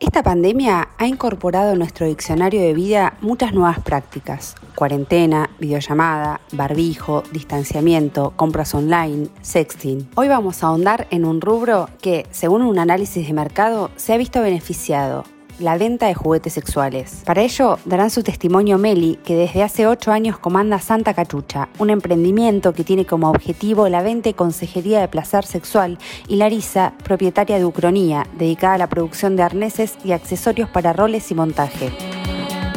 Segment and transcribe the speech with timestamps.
[0.00, 4.54] Esta pandemia ha incorporado en nuestro diccionario de vida muchas nuevas prácticas.
[4.76, 10.08] Cuarentena, videollamada, barbijo, distanciamiento, compras online, sexting.
[10.14, 14.18] Hoy vamos a ahondar en un rubro que, según un análisis de mercado, se ha
[14.18, 15.24] visto beneficiado
[15.58, 17.22] la venta de juguetes sexuales.
[17.24, 21.90] Para ello, darán su testimonio Meli, que desde hace 8 años comanda Santa Cachucha, un
[21.90, 27.58] emprendimiento que tiene como objetivo la venta y consejería de placer sexual, y Larisa, propietaria
[27.58, 32.07] de Ucronía, dedicada a la producción de arneses y accesorios para roles y montaje.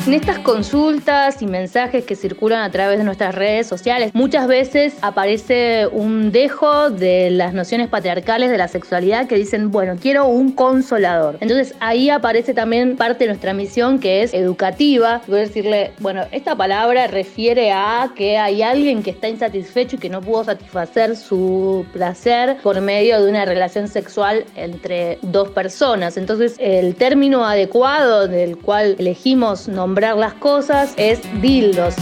[0.07, 4.95] En estas consultas y mensajes que circulan a través de nuestras redes sociales, muchas veces
[5.03, 10.53] aparece un dejo de las nociones patriarcales de la sexualidad que dicen, bueno, quiero un
[10.53, 11.37] consolador.
[11.39, 15.21] Entonces ahí aparece también parte de nuestra misión que es educativa.
[15.27, 19.99] Voy a decirle, bueno, esta palabra refiere a que hay alguien que está insatisfecho y
[19.99, 26.17] que no pudo satisfacer su placer por medio de una relación sexual entre dos personas.
[26.17, 31.95] Entonces el término adecuado del cual elegimos nombrar las cosas es dildos.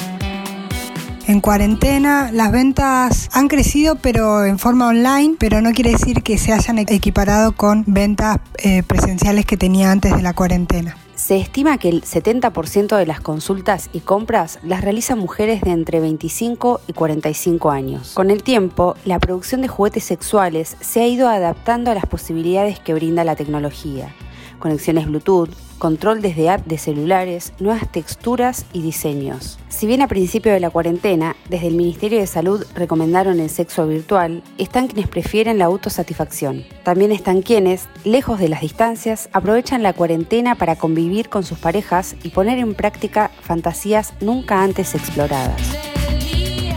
[1.28, 6.38] En cuarentena las ventas han crecido pero en forma online, pero no quiere decir que
[6.38, 10.98] se hayan equiparado con ventas eh, presenciales que tenía antes de la cuarentena.
[11.16, 16.00] Se estima que el 70% de las consultas y compras las realizan mujeres de entre
[16.00, 18.14] 25 y 45 años.
[18.14, 22.80] Con el tiempo, la producción de juguetes sexuales se ha ido adaptando a las posibilidades
[22.80, 24.16] que brinda la tecnología
[24.60, 29.58] conexiones Bluetooth, control desde app de celulares, nuevas texturas y diseños.
[29.70, 33.88] Si bien a principio de la cuarentena, desde el Ministerio de Salud recomendaron el sexo
[33.88, 36.66] virtual, están quienes prefieren la autosatisfacción.
[36.84, 42.16] También están quienes, lejos de las distancias, aprovechan la cuarentena para convivir con sus parejas
[42.24, 45.89] y poner en práctica fantasías nunca antes exploradas.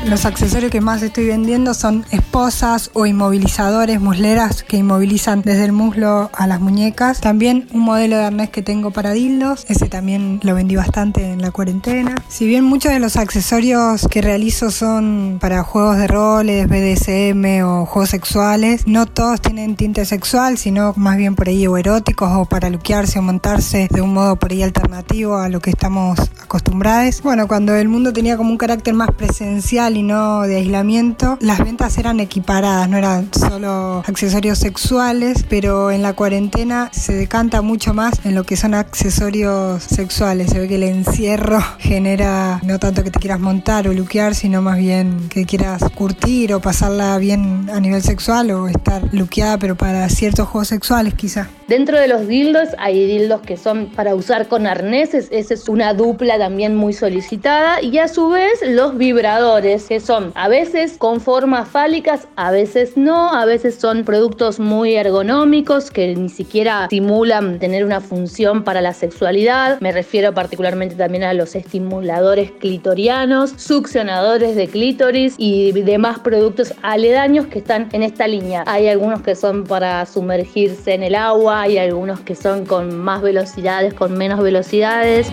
[0.07, 5.73] Los accesorios que más estoy vendiendo son esposas o inmovilizadores, musleras que inmovilizan desde el
[5.73, 7.21] muslo a las muñecas.
[7.21, 11.41] También un modelo de arnés que tengo para dildos, ese también lo vendí bastante en
[11.41, 12.17] la cuarentena.
[12.29, 17.87] Si bien muchos de los accesorios que realizo son para juegos de roles, BDSM o
[17.87, 22.45] juegos sexuales, no todos tienen tinte sexual, sino más bien por ahí o eróticos o
[22.45, 26.19] para luquearse o montarse de un modo por ahí alternativo a lo que estamos
[26.53, 27.23] acostumbrados.
[27.23, 31.61] Bueno, cuando el mundo tenía como un carácter más presencial, y no de aislamiento, las
[31.65, 37.95] ventas eran equiparadas, no eran solo accesorios sexuales, pero en la cuarentena se decanta mucho
[37.95, 40.51] más en lo que son accesorios sexuales.
[40.51, 44.61] Se ve que el encierro genera no tanto que te quieras montar o luquear, sino
[44.61, 49.75] más bien que quieras curtir o pasarla bien a nivel sexual o estar luqueada, pero
[49.75, 51.49] para ciertos juegos sexuales quizá.
[51.67, 55.95] Dentro de los dildos hay dildos que son para usar con arneses, esa es una
[55.95, 61.21] dupla también muy solicitada, y a su vez los vibradores que son a veces con
[61.21, 67.61] formas fálicas, a veces no, a veces son productos muy ergonómicos que ni siquiera simulan
[67.61, 69.81] tener una función para la sexualidad.
[69.81, 77.47] Me refiero particularmente también a los estimuladores clitorianos, succionadores de clítoris y demás productos aledaños
[77.47, 78.65] que están en esta línea.
[78.67, 83.23] Hay algunos que son para sumergirse en el agua, hay algunos que son con más
[83.23, 85.31] velocidades, con menos velocidades.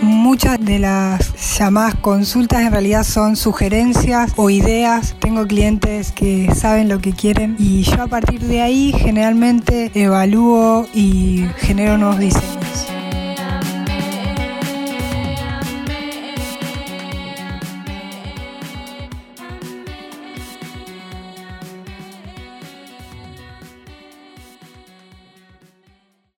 [0.00, 5.16] Muchas de las llamadas consultas en realidad son sugerencias o ideas.
[5.18, 10.86] Tengo clientes que saben lo que quieren y yo a partir de ahí generalmente evalúo
[10.94, 12.57] y genero nuevos diseños.